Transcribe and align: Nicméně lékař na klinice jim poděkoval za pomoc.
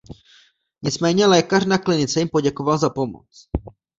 Nicméně 0.83 1.25
lékař 1.25 1.65
na 1.65 1.77
klinice 1.77 2.19
jim 2.19 2.29
poděkoval 2.29 2.77
za 2.77 2.89
pomoc. 2.89 3.47